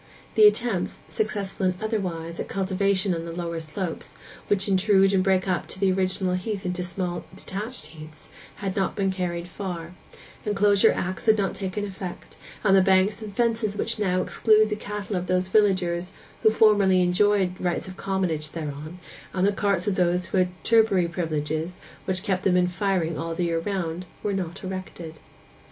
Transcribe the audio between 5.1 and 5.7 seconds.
and break up